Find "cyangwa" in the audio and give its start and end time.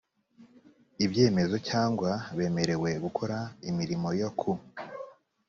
1.69-2.09